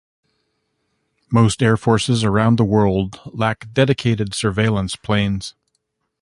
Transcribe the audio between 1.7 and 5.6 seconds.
forces around the world lack dedicated surveillance planes.